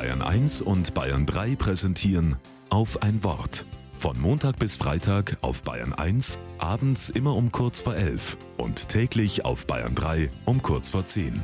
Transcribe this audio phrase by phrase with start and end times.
[0.00, 2.36] Bayern 1 und Bayern 3 präsentieren
[2.70, 3.66] auf ein Wort.
[3.92, 9.44] Von Montag bis Freitag auf Bayern 1, abends immer um kurz vor 11 und täglich
[9.44, 11.42] auf Bayern 3 um kurz vor 10.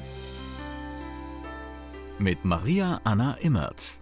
[2.18, 3.98] Mit Maria Anna Immert.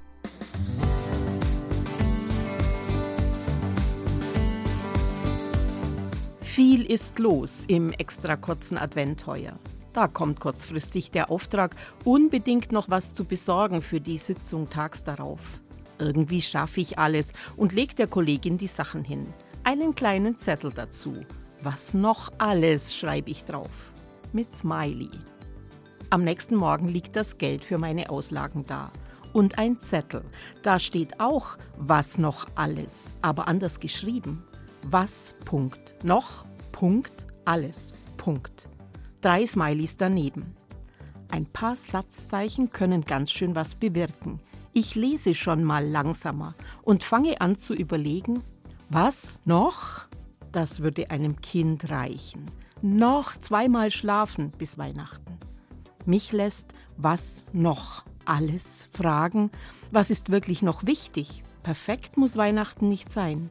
[6.42, 9.58] Viel ist los im extra kurzen Advent heuer.
[9.94, 15.60] Da kommt kurzfristig der Auftrag, unbedingt noch was zu besorgen für die Sitzung tags darauf.
[16.00, 19.24] Irgendwie schaffe ich alles und leg der Kollegin die Sachen hin.
[19.62, 21.24] Einen kleinen Zettel dazu.
[21.60, 23.92] Was noch alles schreibe ich drauf.
[24.32, 25.10] Mit Smiley.
[26.10, 28.90] Am nächsten Morgen liegt das Geld für meine Auslagen da.
[29.32, 30.24] Und ein Zettel.
[30.62, 34.42] Da steht auch, was noch alles, aber anders geschrieben.
[34.82, 38.68] Was, Punkt, noch, Punkt, alles, Punkt.
[39.24, 40.54] Drei Smileys daneben.
[41.30, 44.38] Ein paar Satzzeichen können ganz schön was bewirken.
[44.74, 48.42] Ich lese schon mal langsamer und fange an zu überlegen,
[48.90, 50.02] was noch?
[50.52, 52.44] Das würde einem Kind reichen.
[52.82, 55.38] Noch zweimal schlafen bis Weihnachten.
[56.04, 59.50] Mich lässt was noch alles fragen,
[59.90, 61.42] was ist wirklich noch wichtig?
[61.62, 63.48] Perfekt muss Weihnachten nicht sein.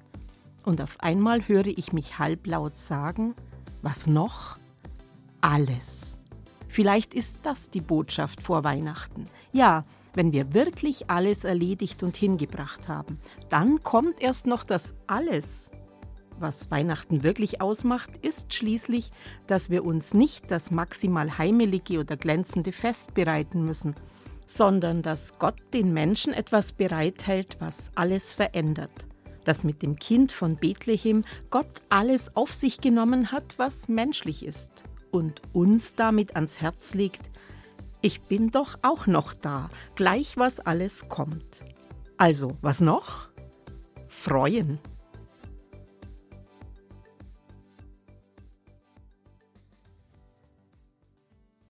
[0.61, 3.33] Und auf einmal höre ich mich halblaut sagen,
[3.81, 4.55] was noch?
[5.43, 6.17] Alles.
[6.69, 9.27] Vielleicht ist das die Botschaft vor Weihnachten.
[9.51, 15.69] Ja, wenn wir wirklich alles erledigt und hingebracht haben, dann kommt erst noch das alles.
[16.39, 19.11] Was Weihnachten wirklich ausmacht, ist schließlich,
[19.45, 23.95] dass wir uns nicht das maximal heimelige oder glänzende Fest bereiten müssen,
[24.47, 29.07] sondern dass Gott den Menschen etwas bereithält, was alles verändert
[29.45, 34.71] dass mit dem Kind von Bethlehem Gott alles auf sich genommen hat, was menschlich ist
[35.13, 37.21] und uns damit ans Herz legt,
[38.01, 41.61] ich bin doch auch noch da, gleich was alles kommt.
[42.17, 43.29] Also, was noch?
[44.09, 44.79] Freuen.